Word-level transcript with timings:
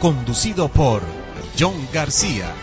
conducido 0.00 0.68
por 0.68 1.02
John 1.58 1.74
García. 1.92 2.54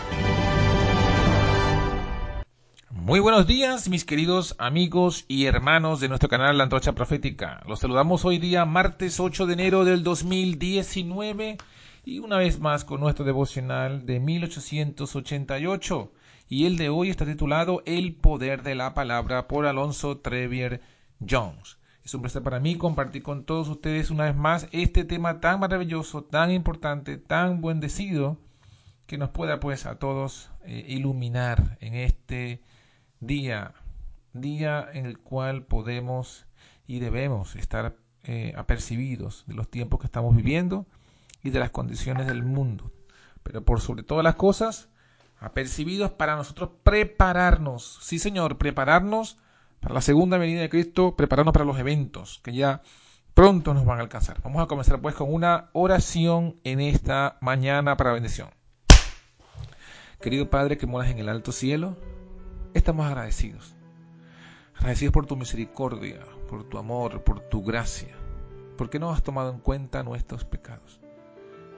Muy 2.90 3.20
buenos 3.20 3.46
días, 3.46 3.90
mis 3.90 4.06
queridos 4.06 4.54
amigos 4.58 5.26
y 5.28 5.44
hermanos 5.44 6.00
de 6.00 6.08
nuestro 6.08 6.30
canal 6.30 6.56
La 6.56 6.64
Antorcha 6.64 6.94
Profética. 6.94 7.62
Los 7.68 7.80
saludamos 7.80 8.24
hoy 8.24 8.38
día, 8.38 8.64
martes 8.64 9.20
8 9.20 9.46
de 9.46 9.52
enero 9.52 9.84
del 9.84 10.02
2019, 10.02 11.58
y 12.06 12.20
una 12.20 12.38
vez 12.38 12.58
más 12.58 12.84
con 12.84 13.00
nuestro 13.00 13.26
devocional 13.26 14.06
de 14.06 14.18
1888. 14.18 16.12
Y 16.48 16.64
el 16.64 16.78
de 16.78 16.88
hoy 16.88 17.10
está 17.10 17.26
titulado 17.26 17.82
El 17.84 18.14
poder 18.14 18.62
de 18.62 18.74
la 18.74 18.94
palabra 18.94 19.46
por 19.46 19.66
Alonso 19.66 20.18
Trevier 20.18 20.80
Jones. 21.20 21.76
Es 22.06 22.14
un 22.14 22.20
placer 22.20 22.40
para 22.44 22.60
mí 22.60 22.76
compartir 22.76 23.24
con 23.24 23.42
todos 23.42 23.68
ustedes 23.68 24.12
una 24.12 24.26
vez 24.26 24.36
más 24.36 24.68
este 24.70 25.02
tema 25.02 25.40
tan 25.40 25.58
maravilloso, 25.58 26.22
tan 26.22 26.52
importante, 26.52 27.16
tan 27.16 27.60
bendecido, 27.60 28.38
que 29.08 29.18
nos 29.18 29.30
pueda 29.30 29.58
pues 29.58 29.86
a 29.86 29.98
todos 29.98 30.52
eh, 30.64 30.84
iluminar 30.86 31.76
en 31.80 31.96
este 31.96 32.62
día, 33.18 33.74
día 34.34 34.88
en 34.92 35.06
el 35.06 35.18
cual 35.18 35.64
podemos 35.64 36.46
y 36.86 37.00
debemos 37.00 37.56
estar 37.56 37.96
eh, 38.22 38.54
apercibidos 38.56 39.42
de 39.48 39.54
los 39.54 39.68
tiempos 39.68 39.98
que 39.98 40.06
estamos 40.06 40.36
viviendo 40.36 40.86
y 41.42 41.50
de 41.50 41.58
las 41.58 41.70
condiciones 41.70 42.28
del 42.28 42.44
mundo. 42.44 42.92
Pero 43.42 43.64
por 43.64 43.80
sobre 43.80 44.04
todas 44.04 44.22
las 44.22 44.36
cosas, 44.36 44.90
apercibidos 45.40 46.12
para 46.12 46.36
nosotros 46.36 46.70
prepararnos, 46.84 47.98
sí 48.00 48.20
Señor, 48.20 48.58
prepararnos 48.58 49.40
para 49.86 49.94
la 49.94 50.00
segunda 50.00 50.36
venida 50.36 50.62
de 50.62 50.68
Cristo, 50.68 51.14
prepararnos 51.14 51.52
para 51.52 51.64
los 51.64 51.78
eventos 51.78 52.40
que 52.42 52.52
ya 52.52 52.82
pronto 53.34 53.72
nos 53.72 53.84
van 53.84 54.00
a 54.00 54.02
alcanzar. 54.02 54.42
Vamos 54.42 54.60
a 54.60 54.66
comenzar 54.66 55.00
pues 55.00 55.14
con 55.14 55.32
una 55.32 55.70
oración 55.74 56.56
en 56.64 56.80
esta 56.80 57.38
mañana 57.40 57.96
para 57.96 58.12
bendición. 58.12 58.48
Querido 60.20 60.50
Padre 60.50 60.76
que 60.76 60.88
moras 60.88 61.08
en 61.12 61.20
el 61.20 61.28
alto 61.28 61.52
cielo, 61.52 61.96
estamos 62.74 63.06
agradecidos. 63.06 63.76
Agradecidos 64.74 65.12
por 65.12 65.26
tu 65.26 65.36
misericordia, 65.36 66.18
por 66.48 66.64
tu 66.64 66.78
amor, 66.78 67.22
por 67.22 67.38
tu 67.38 67.62
gracia, 67.62 68.16
porque 68.76 68.98
no 68.98 69.12
has 69.12 69.22
tomado 69.22 69.52
en 69.52 69.60
cuenta 69.60 70.02
nuestros 70.02 70.44
pecados, 70.44 71.00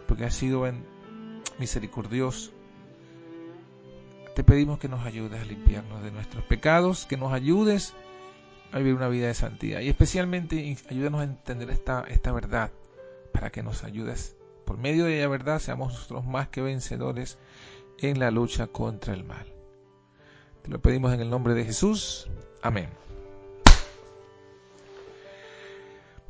porque 0.07 0.25
has 0.25 0.35
sido 0.35 0.65
misericordioso, 1.59 2.53
te 4.39 4.45
pedimos 4.45 4.79
que 4.79 4.87
nos 4.87 5.05
ayudes 5.05 5.43
a 5.43 5.45
limpiarnos 5.45 6.01
de 6.01 6.13
nuestros 6.13 6.45
pecados, 6.45 7.07
que 7.07 7.17
nos 7.17 7.33
ayudes 7.33 7.95
a 8.71 8.79
vivir 8.79 8.95
una 8.95 9.09
vida 9.09 9.27
de 9.27 9.35
santidad 9.35 9.81
y 9.81 9.89
especialmente 9.89 10.77
ayúdanos 10.89 11.23
a 11.23 11.25
entender 11.25 11.71
esta, 11.71 12.05
esta 12.07 12.31
verdad 12.31 12.71
para 13.33 13.51
que 13.51 13.65
nos 13.65 13.83
ayudes 13.83 14.37
por 14.65 14.79
medio 14.79 15.07
de 15.07 15.21
la 15.21 15.27
verdad 15.27 15.59
seamos 15.59 15.93
nosotros 15.93 16.25
más 16.25 16.47
que 16.51 16.63
vencedores 16.63 17.37
en 17.99 18.21
la 18.21 18.31
lucha 18.31 18.69
contra 18.69 19.13
el 19.13 19.25
mal. 19.25 19.53
Te 20.63 20.71
lo 20.71 20.81
pedimos 20.81 21.13
en 21.13 21.19
el 21.19 21.31
nombre 21.31 21.55
de 21.55 21.65
Jesús. 21.65 22.31
Amén. 22.63 22.91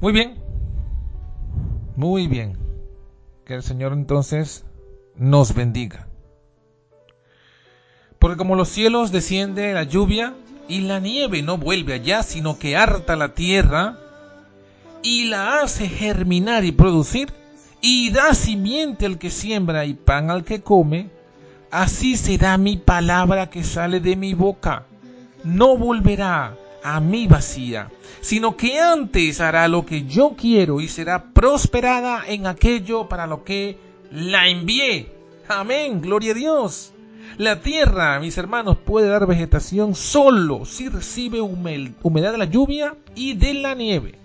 Muy 0.00 0.14
bien. 0.14 0.42
Muy 1.94 2.26
bien. 2.26 2.56
Que 3.44 3.52
el 3.52 3.62
Señor 3.62 3.92
entonces 3.92 4.64
nos 5.14 5.54
bendiga. 5.54 6.07
Porque 8.28 8.36
como 8.36 8.56
los 8.56 8.68
cielos 8.68 9.10
desciende 9.10 9.72
la 9.72 9.84
lluvia 9.84 10.34
y 10.68 10.80
la 10.80 11.00
nieve 11.00 11.40
no 11.40 11.56
vuelve 11.56 11.94
allá, 11.94 12.22
sino 12.22 12.58
que 12.58 12.76
harta 12.76 13.16
la 13.16 13.30
tierra 13.30 13.96
y 15.02 15.24
la 15.24 15.62
hace 15.62 15.88
germinar 15.88 16.66
y 16.66 16.72
producir, 16.72 17.32
y 17.80 18.10
da 18.10 18.34
simiente 18.34 19.06
al 19.06 19.16
que 19.16 19.30
siembra 19.30 19.86
y 19.86 19.94
pan 19.94 20.30
al 20.30 20.44
que 20.44 20.60
come, 20.60 21.08
así 21.70 22.18
será 22.18 22.58
mi 22.58 22.76
palabra 22.76 23.48
que 23.48 23.64
sale 23.64 23.98
de 23.98 24.14
mi 24.14 24.34
boca. 24.34 24.84
No 25.42 25.78
volverá 25.78 26.54
a 26.84 27.00
mí 27.00 27.26
vacía, 27.26 27.90
sino 28.20 28.58
que 28.58 28.78
antes 28.78 29.40
hará 29.40 29.68
lo 29.68 29.86
que 29.86 30.04
yo 30.04 30.34
quiero 30.36 30.82
y 30.82 30.88
será 30.88 31.32
prosperada 31.32 32.24
en 32.26 32.46
aquello 32.46 33.08
para 33.08 33.26
lo 33.26 33.42
que 33.42 33.78
la 34.12 34.48
envié. 34.48 35.10
Amén, 35.48 36.02
gloria 36.02 36.32
a 36.32 36.34
Dios. 36.34 36.92
La 37.38 37.60
tierra, 37.60 38.18
mis 38.18 38.36
hermanos, 38.36 38.78
puede 38.78 39.06
dar 39.08 39.24
vegetación 39.24 39.94
solo 39.94 40.64
si 40.64 40.88
recibe 40.88 41.40
humedad 41.40 42.32
de 42.32 42.38
la 42.38 42.46
lluvia 42.46 42.96
y 43.14 43.34
de 43.34 43.54
la 43.54 43.76
nieve. 43.76 44.16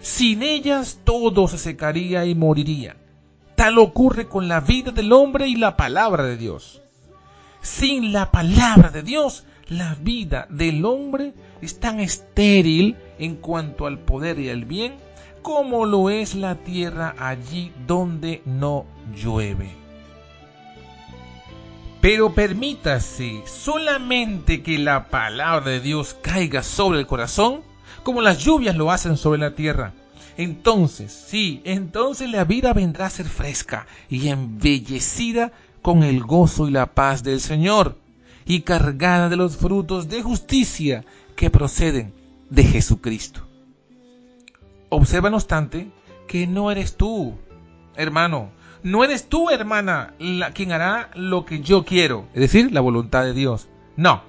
Sin 0.00 0.42
ellas 0.42 0.98
todo 1.04 1.46
se 1.46 1.58
secaría 1.58 2.26
y 2.26 2.34
moriría. 2.34 2.96
Tal 3.54 3.78
ocurre 3.78 4.26
con 4.26 4.48
la 4.48 4.58
vida 4.58 4.90
del 4.90 5.12
hombre 5.12 5.46
y 5.46 5.54
la 5.54 5.76
palabra 5.76 6.24
de 6.24 6.36
Dios. 6.36 6.82
Sin 7.60 8.12
la 8.12 8.32
palabra 8.32 8.90
de 8.90 9.04
Dios, 9.04 9.44
la 9.68 9.94
vida 9.94 10.48
del 10.50 10.84
hombre 10.84 11.34
es 11.62 11.78
tan 11.78 12.00
estéril 12.00 12.96
en 13.20 13.36
cuanto 13.36 13.86
al 13.86 14.00
poder 14.00 14.40
y 14.40 14.50
al 14.50 14.64
bien 14.64 14.94
como 15.40 15.86
lo 15.86 16.10
es 16.10 16.34
la 16.34 16.56
tierra 16.56 17.14
allí 17.16 17.70
donde 17.86 18.42
no 18.44 18.86
llueve. 19.14 19.85
Pero 22.08 22.32
permítase 22.32 23.42
solamente 23.46 24.62
que 24.62 24.78
la 24.78 25.08
palabra 25.08 25.72
de 25.72 25.80
Dios 25.80 26.16
caiga 26.22 26.62
sobre 26.62 27.00
el 27.00 27.06
corazón, 27.08 27.62
como 28.04 28.22
las 28.22 28.38
lluvias 28.38 28.76
lo 28.76 28.92
hacen 28.92 29.16
sobre 29.16 29.40
la 29.40 29.56
tierra. 29.56 29.92
Entonces, 30.36 31.10
sí, 31.10 31.62
entonces 31.64 32.30
la 32.30 32.44
vida 32.44 32.72
vendrá 32.72 33.06
a 33.06 33.10
ser 33.10 33.26
fresca 33.26 33.88
y 34.08 34.28
embellecida 34.28 35.50
con 35.82 36.04
el 36.04 36.22
gozo 36.22 36.68
y 36.68 36.70
la 36.70 36.94
paz 36.94 37.24
del 37.24 37.40
Señor, 37.40 37.98
y 38.44 38.60
cargada 38.60 39.28
de 39.28 39.34
los 39.34 39.56
frutos 39.56 40.08
de 40.08 40.22
justicia 40.22 41.04
que 41.34 41.50
proceden 41.50 42.14
de 42.50 42.62
Jesucristo. 42.62 43.40
Observa, 44.90 45.28
no 45.28 45.38
obstante, 45.38 45.90
que 46.28 46.46
no 46.46 46.70
eres 46.70 46.96
tú, 46.96 47.34
hermano, 47.96 48.52
no 48.82 49.04
eres 49.04 49.28
tú, 49.28 49.50
hermana, 49.50 50.14
la, 50.18 50.52
quien 50.52 50.72
hará 50.72 51.10
lo 51.14 51.44
que 51.44 51.60
yo 51.60 51.84
quiero, 51.84 52.28
es 52.34 52.40
decir, 52.40 52.72
la 52.72 52.80
voluntad 52.80 53.24
de 53.24 53.32
Dios. 53.32 53.68
No, 53.96 54.22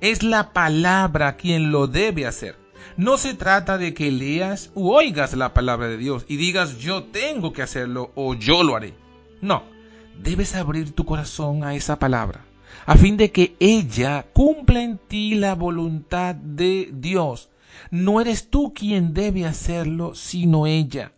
es 0.00 0.22
la 0.22 0.52
palabra 0.52 1.36
quien 1.36 1.72
lo 1.72 1.86
debe 1.86 2.26
hacer. 2.26 2.56
No 2.96 3.16
se 3.16 3.34
trata 3.34 3.78
de 3.78 3.94
que 3.94 4.10
leas 4.10 4.70
u 4.74 4.90
oigas 4.90 5.34
la 5.34 5.54
palabra 5.54 5.88
de 5.88 5.96
Dios 5.96 6.24
y 6.28 6.36
digas 6.36 6.78
yo 6.78 7.04
tengo 7.04 7.52
que 7.52 7.62
hacerlo 7.62 8.12
o 8.14 8.34
yo 8.34 8.62
lo 8.62 8.76
haré. 8.76 8.94
No, 9.40 9.62
debes 10.22 10.54
abrir 10.54 10.92
tu 10.92 11.04
corazón 11.04 11.64
a 11.64 11.74
esa 11.74 11.98
palabra, 11.98 12.44
a 12.86 12.96
fin 12.96 13.16
de 13.16 13.30
que 13.30 13.56
ella 13.60 14.26
cumpla 14.32 14.82
en 14.82 14.98
ti 14.98 15.34
la 15.34 15.54
voluntad 15.54 16.34
de 16.34 16.90
Dios. 16.92 17.50
No 17.90 18.20
eres 18.20 18.50
tú 18.50 18.72
quien 18.74 19.14
debe 19.14 19.46
hacerlo, 19.46 20.14
sino 20.14 20.66
ella. 20.66 21.12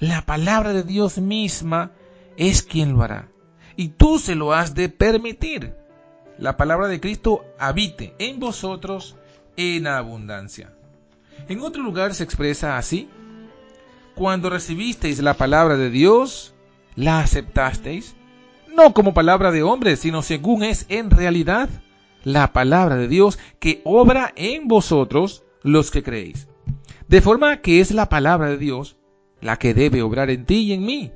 La 0.00 0.26
palabra 0.26 0.72
de 0.72 0.82
Dios 0.82 1.18
misma 1.18 1.92
es 2.36 2.62
quien 2.62 2.92
lo 2.92 3.02
hará. 3.02 3.28
Y 3.76 3.88
tú 3.88 4.18
se 4.18 4.34
lo 4.34 4.52
has 4.52 4.74
de 4.74 4.88
permitir. 4.88 5.74
La 6.38 6.56
palabra 6.56 6.88
de 6.88 7.00
Cristo 7.00 7.44
habite 7.58 8.14
en 8.18 8.40
vosotros 8.40 9.16
en 9.56 9.86
abundancia. 9.86 10.72
En 11.48 11.60
otro 11.60 11.82
lugar 11.82 12.14
se 12.14 12.24
expresa 12.24 12.76
así. 12.76 13.08
Cuando 14.14 14.50
recibisteis 14.50 15.20
la 15.20 15.34
palabra 15.34 15.76
de 15.76 15.90
Dios, 15.90 16.54
la 16.96 17.20
aceptasteis, 17.20 18.14
no 18.74 18.94
como 18.94 19.14
palabra 19.14 19.50
de 19.50 19.62
hombre, 19.62 19.96
sino 19.96 20.22
según 20.22 20.62
es 20.62 20.86
en 20.88 21.10
realidad 21.10 21.68
la 22.22 22.52
palabra 22.52 22.96
de 22.96 23.08
Dios 23.08 23.38
que 23.58 23.80
obra 23.84 24.32
en 24.36 24.66
vosotros 24.66 25.44
los 25.62 25.90
que 25.90 26.02
creéis. 26.02 26.48
De 27.08 27.20
forma 27.20 27.60
que 27.60 27.80
es 27.80 27.90
la 27.90 28.08
palabra 28.08 28.48
de 28.48 28.58
Dios 28.58 28.96
la 29.40 29.58
que 29.58 29.74
debe 29.74 30.02
obrar 30.02 30.30
en 30.30 30.46
ti 30.46 30.60
y 30.62 30.72
en 30.72 30.84
mí. 30.84 31.12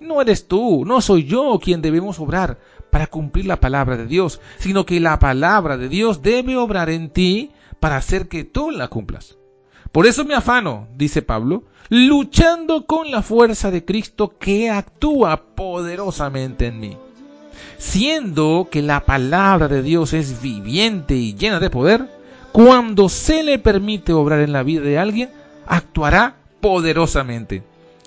No 0.00 0.20
eres 0.20 0.46
tú, 0.46 0.84
no 0.84 1.00
soy 1.00 1.24
yo 1.24 1.58
quien 1.62 1.80
debemos 1.80 2.20
obrar 2.20 2.58
para 2.90 3.06
cumplir 3.06 3.46
la 3.46 3.60
palabra 3.60 3.96
de 3.96 4.06
Dios, 4.06 4.40
sino 4.58 4.84
que 4.84 5.00
la 5.00 5.18
palabra 5.18 5.76
de 5.76 5.88
Dios 5.88 6.22
debe 6.22 6.56
obrar 6.56 6.90
en 6.90 7.10
ti 7.10 7.50
para 7.80 7.96
hacer 7.96 8.28
que 8.28 8.44
tú 8.44 8.70
la 8.70 8.88
cumplas. 8.88 9.36
Por 9.92 10.06
eso 10.06 10.24
me 10.24 10.34
afano, 10.34 10.88
dice 10.96 11.22
Pablo, 11.22 11.64
luchando 11.88 12.86
con 12.86 13.10
la 13.10 13.22
fuerza 13.22 13.70
de 13.70 13.84
Cristo 13.84 14.36
que 14.38 14.70
actúa 14.70 15.54
poderosamente 15.54 16.66
en 16.66 16.80
mí. 16.80 16.96
Siendo 17.78 18.68
que 18.70 18.82
la 18.82 19.06
palabra 19.06 19.68
de 19.68 19.82
Dios 19.82 20.12
es 20.12 20.42
viviente 20.42 21.14
y 21.14 21.34
llena 21.34 21.60
de 21.60 21.70
poder, 21.70 22.10
cuando 22.52 23.08
se 23.08 23.42
le 23.42 23.58
permite 23.58 24.12
obrar 24.12 24.40
en 24.40 24.52
la 24.52 24.62
vida 24.62 24.82
de 24.82 24.98
alguien, 24.98 25.30
actuará 25.66 26.36
poderosamente. 26.60 27.62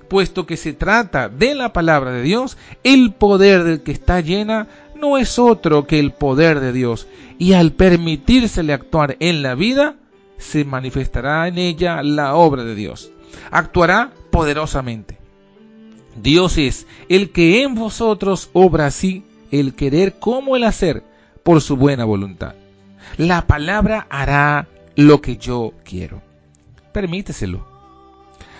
Puesto 0.10 0.46
que 0.46 0.58
se 0.58 0.74
trata 0.74 1.30
de 1.30 1.56
la 1.56 1.72
palabra 1.72 2.12
de 2.12 2.24
Dios, 2.24 2.58
el 2.84 3.14
poder 3.14 3.64
del 3.64 3.82
que 3.82 3.92
está 3.92 4.22
llena 4.22 4.68
no 4.96 5.18
es 5.18 5.40
otro 5.40 5.88
que 5.88 6.00
el 6.00 6.12
poder 6.12 6.60
de 6.60 6.74
Dios, 6.74 7.08
y 7.38 7.54
al 7.54 7.72
permitírsele 7.72 8.74
actuar 8.74 9.16
en 9.20 9.42
la 9.42 9.56
vida, 9.56 9.96
se 10.38 10.66
manifestará 10.66 11.48
en 11.48 11.58
ella 11.58 12.02
la 12.04 12.36
obra 12.36 12.64
de 12.64 12.76
Dios. 12.76 13.12
Actuará 13.52 14.12
poderosamente. 14.32 15.18
Dios 16.22 16.58
es 16.58 16.88
el 17.08 17.32
que 17.32 17.62
en 17.62 17.76
vosotros 17.76 18.50
obra 18.54 18.88
así 18.88 19.24
el 19.52 19.76
querer 19.76 20.20
como 20.20 20.56
el 20.56 20.64
hacer 20.64 21.04
por 21.44 21.62
su 21.62 21.78
buena 21.78 22.06
voluntad. 22.06 22.56
La 23.18 23.48
palabra 23.48 24.08
hará 24.10 24.68
lo 24.96 25.22
que 25.22 25.38
yo 25.38 25.74
quiero. 25.84 26.22
Permíteselo. 26.92 27.69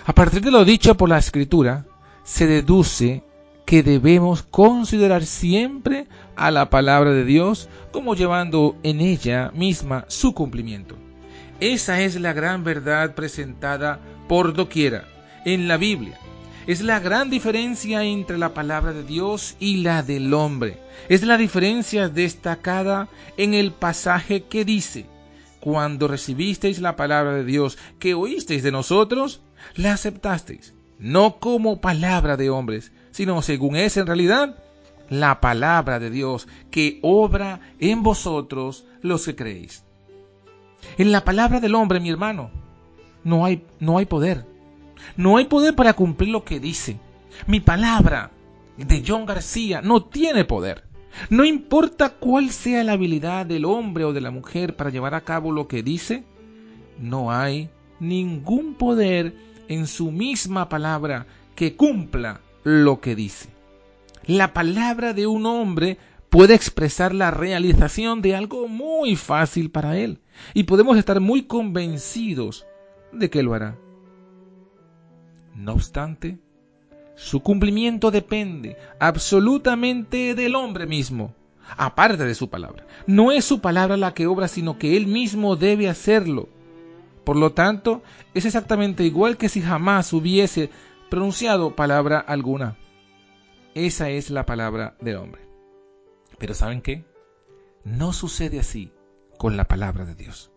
A 0.06 0.14
partir 0.14 0.40
de 0.40 0.50
lo 0.50 0.64
dicho 0.64 0.96
por 0.96 1.08
la 1.08 1.18
escritura, 1.18 1.84
se 2.24 2.46
deduce 2.46 3.22
que 3.66 3.82
debemos 3.82 4.42
considerar 4.42 5.24
siempre 5.24 6.06
a 6.36 6.50
la 6.50 6.70
palabra 6.70 7.10
de 7.12 7.24
Dios 7.24 7.68
como 7.92 8.14
llevando 8.14 8.76
en 8.82 9.00
ella 9.00 9.50
misma 9.54 10.06
su 10.08 10.32
cumplimiento. 10.34 10.96
Esa 11.60 12.00
es 12.00 12.18
la 12.18 12.32
gran 12.32 12.64
verdad 12.64 13.14
presentada 13.14 14.00
por 14.26 14.54
doquiera 14.54 15.04
en 15.44 15.68
la 15.68 15.76
Biblia. 15.76 16.18
Es 16.66 16.80
la 16.80 16.98
gran 17.00 17.30
diferencia 17.30 18.02
entre 18.02 18.38
la 18.38 18.54
palabra 18.54 18.92
de 18.92 19.04
Dios 19.04 19.56
y 19.60 19.78
la 19.78 20.02
del 20.02 20.32
hombre. 20.32 20.78
Es 21.08 21.22
la 21.22 21.36
diferencia 21.36 22.08
destacada 22.08 23.08
en 23.36 23.54
el 23.54 23.72
pasaje 23.72 24.44
que 24.44 24.64
dice, 24.64 25.06
cuando 25.60 26.08
recibisteis 26.08 26.80
la 26.80 26.96
palabra 26.96 27.34
de 27.34 27.44
Dios 27.44 27.76
que 27.98 28.14
oísteis 28.14 28.62
de 28.62 28.72
nosotros, 28.72 29.42
la 29.74 29.92
aceptasteis, 29.92 30.74
no 30.98 31.38
como 31.38 31.80
palabra 31.80 32.36
de 32.36 32.50
hombres, 32.50 32.92
sino 33.10 33.42
según 33.42 33.76
es 33.76 33.96
en 33.96 34.06
realidad 34.06 34.56
la 35.08 35.40
palabra 35.40 35.98
de 35.98 36.10
Dios 36.10 36.48
que 36.70 37.00
obra 37.02 37.60
en 37.78 38.02
vosotros 38.02 38.86
los 39.02 39.24
que 39.24 39.36
creéis. 39.36 39.84
En 40.98 41.12
la 41.12 41.24
palabra 41.24 41.60
del 41.60 41.74
hombre, 41.74 42.00
mi 42.00 42.10
hermano, 42.10 42.50
no 43.24 43.44
hay, 43.44 43.64
no 43.80 43.98
hay 43.98 44.06
poder. 44.06 44.46
No 45.16 45.36
hay 45.36 45.46
poder 45.46 45.74
para 45.74 45.94
cumplir 45.94 46.30
lo 46.30 46.44
que 46.44 46.60
dice. 46.60 46.98
Mi 47.46 47.60
palabra 47.60 48.30
de 48.76 49.02
John 49.06 49.26
García 49.26 49.82
no 49.82 50.04
tiene 50.04 50.44
poder. 50.44 50.84
No 51.28 51.44
importa 51.44 52.10
cuál 52.10 52.50
sea 52.50 52.84
la 52.84 52.92
habilidad 52.92 53.46
del 53.46 53.64
hombre 53.64 54.04
o 54.04 54.12
de 54.12 54.20
la 54.20 54.30
mujer 54.30 54.76
para 54.76 54.90
llevar 54.90 55.14
a 55.14 55.22
cabo 55.22 55.52
lo 55.52 55.66
que 55.66 55.82
dice, 55.82 56.24
no 56.98 57.32
hay 57.32 57.68
ningún 58.00 58.74
poder 58.74 59.34
en 59.68 59.86
su 59.86 60.10
misma 60.10 60.68
palabra 60.68 61.26
que 61.54 61.76
cumpla 61.76 62.40
lo 62.64 63.00
que 63.00 63.14
dice. 63.14 63.48
La 64.24 64.52
palabra 64.52 65.12
de 65.12 65.26
un 65.26 65.46
hombre 65.46 65.98
puede 66.28 66.54
expresar 66.54 67.14
la 67.14 67.30
realización 67.30 68.22
de 68.22 68.36
algo 68.36 68.68
muy 68.68 69.16
fácil 69.16 69.70
para 69.70 69.96
él 69.96 70.20
y 70.54 70.64
podemos 70.64 70.96
estar 70.96 71.20
muy 71.20 71.42
convencidos 71.42 72.66
de 73.12 73.30
que 73.30 73.42
lo 73.42 73.54
hará. 73.54 73.76
No 75.54 75.72
obstante, 75.72 76.38
su 77.16 77.40
cumplimiento 77.40 78.10
depende 78.10 78.76
absolutamente 78.98 80.34
del 80.34 80.54
hombre 80.54 80.86
mismo, 80.86 81.34
aparte 81.76 82.24
de 82.24 82.34
su 82.34 82.48
palabra. 82.48 82.86
No 83.06 83.32
es 83.32 83.44
su 83.44 83.60
palabra 83.60 83.96
la 83.96 84.14
que 84.14 84.26
obra, 84.26 84.48
sino 84.48 84.78
que 84.78 84.96
él 84.96 85.06
mismo 85.06 85.56
debe 85.56 85.88
hacerlo. 85.88 86.48
Por 87.24 87.36
lo 87.36 87.52
tanto, 87.52 88.02
es 88.34 88.44
exactamente 88.44 89.04
igual 89.04 89.36
que 89.36 89.48
si 89.48 89.60
jamás 89.60 90.12
hubiese 90.12 90.70
pronunciado 91.10 91.76
palabra 91.76 92.18
alguna. 92.18 92.76
Esa 93.74 94.10
es 94.10 94.30
la 94.30 94.46
palabra 94.46 94.96
del 95.00 95.16
hombre. 95.16 95.42
Pero 96.38 96.54
¿saben 96.54 96.80
qué? 96.80 97.04
No 97.84 98.12
sucede 98.12 98.58
así 98.58 98.92
con 99.38 99.56
la 99.56 99.66
palabra 99.66 100.04
de 100.04 100.14
Dios. 100.14 100.50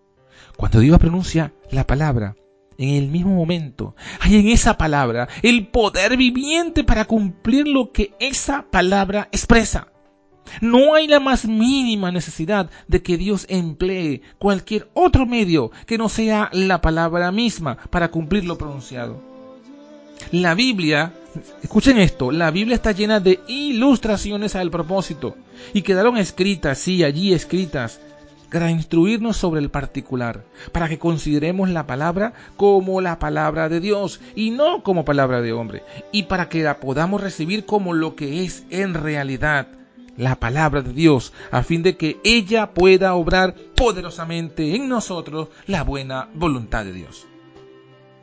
Cuando 0.58 0.80
Dios 0.80 1.00
pronuncia 1.00 1.54
la 1.72 1.86
palabra, 1.86 2.36
en 2.78 2.90
el 2.90 3.10
mismo 3.10 3.36
momento 3.36 3.96
hay 4.20 4.38
en 4.38 4.48
esa 4.48 4.78
palabra 4.78 5.28
el 5.42 5.68
poder 5.68 6.18
viviente 6.18 6.84
para 6.84 7.06
cumplir 7.06 7.68
lo 7.68 7.92
que 7.92 8.14
esa 8.20 8.70
palabra 8.72 9.30
expresa. 9.32 9.93
No 10.62 10.94
hay 10.94 11.08
la 11.08 11.20
más 11.20 11.46
mínima 11.46 12.12
necesidad 12.12 12.70
de 12.88 13.02
que 13.02 13.18
Dios 13.18 13.46
emplee 13.50 14.22
cualquier 14.40 14.90
otro 14.94 15.26
medio 15.26 15.72
que 15.86 15.98
no 15.98 16.10
sea 16.10 16.50
la 16.54 16.82
palabra 16.82 17.32
misma 17.32 17.78
para 17.90 18.12
cumplir 18.12 18.46
lo 18.46 18.58
pronunciado. 18.58 19.22
La 20.32 20.54
Biblia, 20.54 21.14
escuchen 21.62 21.98
esto, 21.98 22.32
la 22.32 22.52
Biblia 22.52 22.76
está 22.76 22.92
llena 22.92 23.20
de 23.20 23.40
ilustraciones 23.48 24.56
al 24.56 24.72
propósito 24.72 25.36
y 25.74 25.82
quedaron 25.82 26.18
escritas, 26.18 26.78
sí, 26.78 27.04
allí 27.04 27.34
escritas, 27.34 28.00
para 28.52 28.70
instruirnos 28.70 29.36
sobre 29.36 29.60
el 29.62 29.72
particular, 29.72 30.44
para 30.72 30.88
que 30.88 31.00
consideremos 31.00 31.70
la 31.70 31.88
palabra 31.88 32.34
como 32.56 33.02
la 33.02 33.18
palabra 33.18 33.68
de 33.68 33.80
Dios 33.80 34.22
y 34.36 34.52
no 34.52 34.84
como 34.84 35.06
palabra 35.06 35.42
de 35.42 35.54
hombre, 35.54 35.84
y 36.12 36.24
para 36.24 36.50
que 36.50 36.62
la 36.62 36.80
podamos 36.80 37.20
recibir 37.20 37.66
como 37.66 37.94
lo 37.94 38.16
que 38.16 38.46
es 38.46 38.64
en 38.70 38.94
realidad 38.94 39.68
la 40.18 40.40
palabra 40.40 40.82
de 40.82 40.94
Dios, 40.94 41.34
a 41.52 41.64
fin 41.64 41.84
de 41.84 41.98
que 41.98 42.20
ella 42.24 42.74
pueda 42.74 43.16
obrar 43.16 43.56
poderosamente 43.76 44.76
en 44.76 44.90
nosotros 44.90 45.50
la 45.68 45.84
buena 45.84 46.30
voluntad 46.34 46.86
de 46.86 46.94
Dios. 46.94 47.28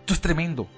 Esto 0.00 0.14
es 0.14 0.20
tremendo. 0.20 0.68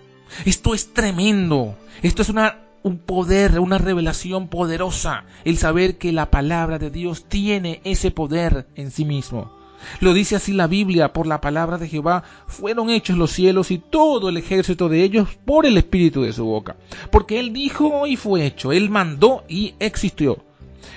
Esto 0.45 0.75
es 0.75 0.93
tremendo. 0.93 1.77
Esto 2.03 2.23
es 2.23 2.29
una 2.29 2.59
un 2.83 2.99
poder, 2.99 3.61
una 3.61 3.79
revelación 3.79 4.49
poderosa, 4.49 5.25
el 5.45 5.57
saber 5.57 5.99
que 5.99 6.13
la 6.13 6.31
palabra 6.31 6.79
de 6.79 6.91
Dios 6.91 7.25
tiene 7.29 7.81
ese 7.85 8.11
poder 8.11 8.67
en 8.75 8.91
sí 8.91 9.05
mismo. 9.05 9.53
Lo 10.01 10.13
dice 10.13 10.37
así 10.37 10.53
la 10.53 10.67
Biblia, 10.67 11.13
por 11.13 11.27
la 11.27 11.41
palabra 11.41 11.79
de 11.79 11.89
Jehová 11.89 12.23
fueron 12.47 12.91
hechos 12.91 13.17
los 13.17 13.33
cielos 13.33 13.71
y 13.71 13.79
todo 13.79 14.29
el 14.29 14.37
ejército 14.37 14.89
de 14.89 15.03
ellos 15.03 15.29
por 15.45 15.67
el 15.67 15.77
espíritu 15.77 16.23
de 16.23 16.33
su 16.33 16.45
boca. 16.45 16.77
Porque 17.11 17.41
Él 17.41 17.53
dijo 17.53 18.07
y 18.07 18.17
fue 18.17 18.47
hecho, 18.47 18.73
Él 18.73 18.91
mandó 18.91 19.45
y 19.49 19.75
existió. 19.79 20.45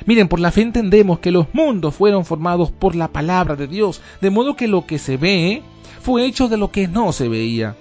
Miren, 0.05 0.27
por 0.27 0.39
la 0.39 0.51
fe 0.51 0.61
entendemos 0.61 1.19
que 1.19 1.31
los 1.31 1.53
mundos 1.53 1.95
fueron 1.95 2.25
formados 2.25 2.71
por 2.71 2.95
la 2.95 3.09
palabra 3.09 3.55
de 3.55 3.67
Dios, 3.67 4.01
de 4.21 4.29
modo 4.29 4.55
que 4.55 4.67
lo 4.67 4.85
que 4.85 4.99
se 4.99 5.17
ve 5.17 5.63
fue 6.01 6.25
hecho 6.25 6.47
de 6.47 6.57
lo 6.57 6.71
que 6.71 6.87
no 6.87 7.11
se 7.11 7.27
veía. 7.27 7.75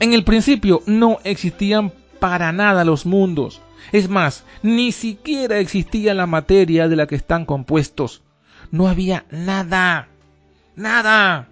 En 0.00 0.12
el 0.12 0.24
principio 0.24 0.82
no 0.86 1.18
existían 1.24 1.92
para 2.18 2.52
nada 2.52 2.84
los 2.84 3.06
mundos. 3.06 3.60
Es 3.92 4.08
más, 4.08 4.44
ni 4.62 4.92
siquiera 4.92 5.58
existía 5.58 6.14
la 6.14 6.26
materia 6.26 6.88
de 6.88 6.96
la 6.96 7.06
que 7.06 7.16
están 7.16 7.44
compuestos. 7.44 8.22
No 8.70 8.88
había 8.88 9.24
nada. 9.30 10.08
Nada. 10.76 11.48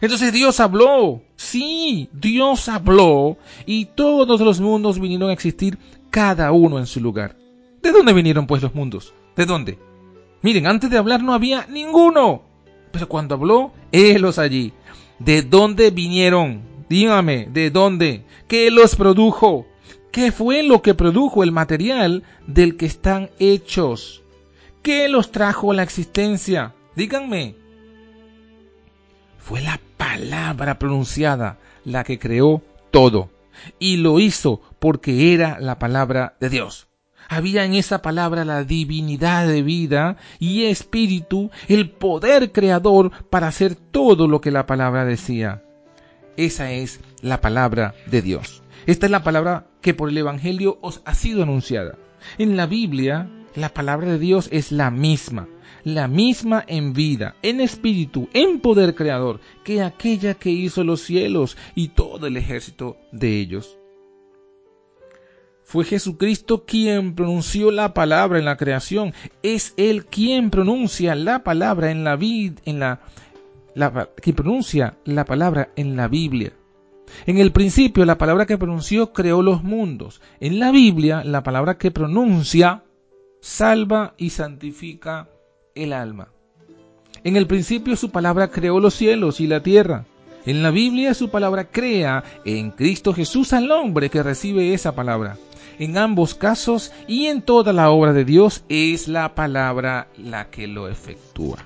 Entonces 0.00 0.32
Dios 0.32 0.60
habló. 0.60 1.22
Sí, 1.36 2.08
Dios 2.12 2.68
habló 2.68 3.36
y 3.66 3.86
todos 3.86 4.40
los 4.40 4.60
mundos 4.60 4.98
vinieron 4.98 5.30
a 5.30 5.32
existir 5.32 5.78
cada 6.10 6.52
uno 6.52 6.78
en 6.78 6.86
su 6.86 7.00
lugar. 7.00 7.36
¿De 7.88 7.92
dónde 7.92 8.12
vinieron 8.12 8.46
pues 8.46 8.60
los 8.60 8.74
mundos? 8.74 9.14
¿De 9.34 9.46
dónde? 9.46 9.78
Miren, 10.42 10.66
antes 10.66 10.90
de 10.90 10.98
hablar 10.98 11.22
no 11.22 11.32
había 11.32 11.66
ninguno. 11.68 12.42
Pero 12.92 13.08
cuando 13.08 13.34
habló, 13.34 13.72
los 13.90 14.38
allí. 14.38 14.74
¿De 15.18 15.40
dónde 15.40 15.90
vinieron? 15.90 16.60
Dígame, 16.90 17.48
¿de 17.50 17.70
dónde? 17.70 18.26
¿Qué 18.46 18.70
los 18.70 18.94
produjo? 18.94 19.66
¿Qué 20.12 20.32
fue 20.32 20.62
lo 20.62 20.82
que 20.82 20.92
produjo 20.92 21.42
el 21.42 21.50
material 21.50 22.24
del 22.46 22.76
que 22.76 22.84
están 22.84 23.30
hechos? 23.38 24.22
¿Qué 24.82 25.08
los 25.08 25.32
trajo 25.32 25.72
a 25.72 25.74
la 25.74 25.82
existencia? 25.82 26.74
Díganme. 26.94 27.54
Fue 29.38 29.62
la 29.62 29.80
palabra 29.96 30.78
pronunciada 30.78 31.58
la 31.86 32.04
que 32.04 32.18
creó 32.18 32.60
todo. 32.90 33.30
Y 33.78 33.96
lo 33.96 34.20
hizo 34.20 34.60
porque 34.78 35.32
era 35.32 35.58
la 35.58 35.78
palabra 35.78 36.36
de 36.38 36.50
Dios. 36.50 36.87
Había 37.28 37.66
en 37.66 37.74
esa 37.74 38.00
palabra 38.00 38.44
la 38.46 38.64
divinidad 38.64 39.46
de 39.46 39.62
vida 39.62 40.16
y 40.38 40.64
espíritu, 40.64 41.50
el 41.68 41.90
poder 41.90 42.52
creador 42.52 43.12
para 43.28 43.48
hacer 43.48 43.74
todo 43.74 44.26
lo 44.26 44.40
que 44.40 44.50
la 44.50 44.66
palabra 44.66 45.04
decía. 45.04 45.62
Esa 46.38 46.72
es 46.72 47.00
la 47.20 47.40
palabra 47.40 47.94
de 48.06 48.22
Dios. 48.22 48.62
Esta 48.86 49.06
es 49.06 49.12
la 49.12 49.22
palabra 49.22 49.66
que 49.82 49.92
por 49.92 50.08
el 50.08 50.16
Evangelio 50.16 50.78
os 50.80 51.02
ha 51.04 51.14
sido 51.14 51.42
anunciada. 51.42 51.98
En 52.38 52.56
la 52.56 52.66
Biblia, 52.66 53.28
la 53.54 53.68
palabra 53.74 54.12
de 54.12 54.18
Dios 54.18 54.48
es 54.50 54.72
la 54.72 54.90
misma, 54.90 55.48
la 55.84 56.08
misma 56.08 56.64
en 56.66 56.92
vida, 56.92 57.34
en 57.42 57.60
espíritu, 57.60 58.28
en 58.32 58.60
poder 58.60 58.94
creador, 58.94 59.40
que 59.64 59.82
aquella 59.82 60.34
que 60.34 60.50
hizo 60.50 60.84
los 60.84 61.02
cielos 61.02 61.56
y 61.74 61.88
todo 61.88 62.26
el 62.26 62.36
ejército 62.36 62.96
de 63.12 63.38
ellos. 63.38 63.78
Fue 65.68 65.84
Jesucristo 65.84 66.64
quien 66.64 67.14
pronunció 67.14 67.70
la 67.70 67.92
palabra 67.92 68.38
en 68.38 68.46
la 68.46 68.56
creación. 68.56 69.12
Es 69.42 69.74
Él 69.76 70.06
quien 70.06 70.48
pronuncia 70.48 71.14
la 71.14 71.44
palabra 71.44 71.90
en 71.90 72.04
la 72.04 72.16
vida, 72.16 72.54
en 72.64 72.78
la, 72.78 73.00
quien 74.16 74.34
pronuncia 74.34 74.96
la 75.04 75.26
palabra 75.26 75.68
en 75.76 75.94
la 75.94 76.08
Biblia. 76.08 76.54
En 77.26 77.36
el 77.36 77.52
principio, 77.52 78.06
la 78.06 78.16
palabra 78.16 78.46
que 78.46 78.56
pronunció 78.56 79.12
creó 79.12 79.42
los 79.42 79.62
mundos. 79.62 80.22
En 80.40 80.58
la 80.58 80.70
Biblia, 80.70 81.22
la 81.22 81.42
palabra 81.42 81.76
que 81.76 81.90
pronuncia 81.90 82.84
salva 83.42 84.14
y 84.16 84.30
santifica 84.30 85.28
el 85.74 85.92
alma. 85.92 86.32
En 87.24 87.36
el 87.36 87.46
principio, 87.46 87.94
su 87.96 88.10
palabra 88.10 88.48
creó 88.48 88.80
los 88.80 88.94
cielos 88.94 89.38
y 89.38 89.46
la 89.46 89.62
tierra. 89.62 90.06
En 90.46 90.62
la 90.62 90.70
Biblia, 90.70 91.12
su 91.12 91.28
palabra 91.28 91.64
crea 91.64 92.24
en 92.46 92.70
Cristo 92.70 93.12
Jesús 93.12 93.52
al 93.52 93.70
hombre 93.70 94.08
que 94.08 94.22
recibe 94.22 94.72
esa 94.72 94.94
palabra. 94.94 95.36
En 95.78 95.96
ambos 95.96 96.34
casos 96.34 96.92
y 97.06 97.26
en 97.26 97.40
toda 97.40 97.72
la 97.72 97.90
obra 97.90 98.12
de 98.12 98.24
Dios 98.24 98.64
es 98.68 99.06
la 99.06 99.36
palabra 99.36 100.08
la 100.16 100.50
que 100.50 100.66
lo 100.66 100.88
efectúa. 100.88 101.58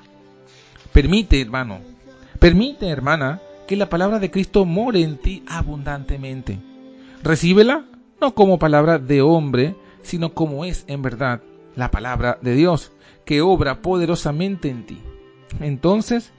Permite, 0.92 1.40
hermano, 1.40 1.80
permite, 2.38 2.88
hermana, 2.88 3.40
que 3.66 3.74
la 3.74 3.88
palabra 3.88 4.18
de 4.18 4.30
Cristo 4.30 4.66
more 4.66 5.00
en 5.00 5.16
ti 5.16 5.42
abundantemente. 5.48 6.58
Recíbela 7.22 7.86
no 8.20 8.34
como 8.34 8.58
palabra 8.58 8.98
de 8.98 9.22
hombre, 9.22 9.76
sino 10.02 10.34
como 10.34 10.66
es 10.66 10.84
en 10.88 11.00
verdad 11.00 11.40
la 11.74 11.90
palabra 11.90 12.38
de 12.42 12.54
Dios, 12.54 12.92
que 13.24 13.40
obra 13.40 13.80
poderosamente 13.80 14.68
en 14.68 14.84
ti. 14.84 14.98
Entonces, 15.60 16.32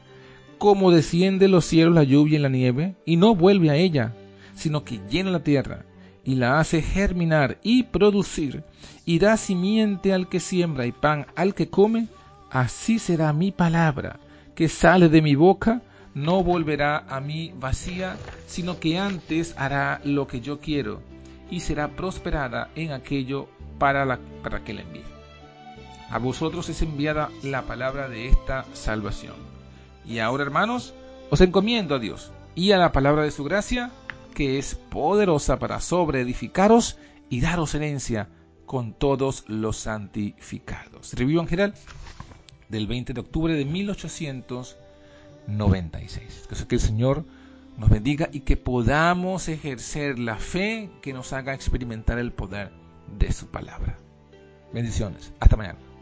como 0.60 0.92
desciende 0.92 1.48
los 1.48 1.66
cielos 1.66 1.96
la 1.96 2.04
lluvia 2.04 2.38
y 2.38 2.42
la 2.42 2.50
nieve, 2.50 2.96
y 3.04 3.18
no 3.18 3.34
vuelve 3.34 3.72
a 3.72 3.76
ella, 3.78 4.14
sino 4.54 4.84
que 4.84 5.00
llena 5.10 5.32
la 5.32 5.44
tierra 5.44 5.86
y 6.24 6.36
la 6.36 6.60
hace 6.60 6.82
germinar 6.82 7.58
y 7.64 7.84
producir, 7.84 8.64
y 9.06 9.20
da 9.20 9.38
simiente 9.38 10.14
al 10.14 10.30
que 10.30 10.40
siembra 10.40 10.86
y 10.86 10.92
pan 10.92 11.28
al 11.36 11.54
que 11.54 11.70
come, 11.70 12.08
así 12.50 13.00
será 13.00 13.34
mi 13.34 13.52
palabra 13.52 14.20
que 14.56 14.70
sale 14.70 15.10
de 15.10 15.22
mi 15.22 15.36
boca, 15.36 15.82
no 16.14 16.44
volverá 16.44 17.06
a 17.10 17.20
mí 17.20 17.54
vacía, 17.60 18.18
sino 18.48 18.80
que 18.80 19.00
antes 19.00 19.56
hará 19.58 20.00
lo 20.04 20.28
que 20.28 20.42
yo 20.42 20.60
quiero, 20.60 21.02
y 21.50 21.62
será 21.62 21.90
prosperada 21.90 22.70
en 22.76 22.92
aquello 22.92 23.48
para, 23.80 24.06
la, 24.06 24.20
para 24.44 24.64
que 24.64 24.74
la 24.74 24.82
envíe. 24.82 25.04
A 26.10 26.20
vosotros 26.20 26.70
es 26.70 26.82
enviada 26.82 27.30
la 27.42 27.64
palabra 27.64 28.08
de 28.08 28.28
esta 28.28 28.66
salvación. 28.74 29.34
Y 30.06 30.20
ahora, 30.20 30.44
hermanos, 30.44 30.94
os 31.32 31.42
encomiendo 31.42 31.96
a 31.96 32.00
Dios 32.00 32.32
y 32.54 32.72
a 32.72 32.78
la 32.78 32.92
palabra 32.92 33.24
de 33.24 33.32
su 33.32 33.44
gracia, 33.44 33.92
que 34.34 34.58
es 34.58 34.76
poderosa 34.76 35.60
para 35.60 35.80
sobreedificaros 35.80 36.98
y 37.30 37.42
daros 37.42 37.76
herencia 37.76 38.30
con 38.66 38.94
todos 38.94 39.44
los 39.48 39.78
santificados. 39.78 41.14
Review 41.14 41.42
en 41.42 41.48
general 41.48 41.76
del 42.70 42.88
20 42.88 43.14
de 43.14 43.22
octubre 43.22 43.54
de 43.54 43.66
1896. 43.66 46.48
Que 46.68 46.76
el 46.76 46.82
Señor 46.82 47.24
nos 47.78 47.90
bendiga 47.90 48.30
y 48.32 48.42
que 48.42 48.58
podamos 48.58 49.48
ejercer 49.48 50.20
la 50.20 50.38
fe 50.38 50.90
que 51.02 51.14
nos 51.14 51.34
haga 51.34 51.54
experimentar 51.54 52.20
el 52.20 52.32
poder 52.32 52.72
de 53.18 53.32
su 53.32 53.48
palabra. 53.48 53.98
Bendiciones. 54.74 55.34
Hasta 55.40 55.56
mañana. 55.56 55.93